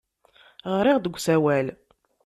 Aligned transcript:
Ɣriɣ-d 0.77 1.03
deg 1.05 1.15
usawal. 1.15 1.67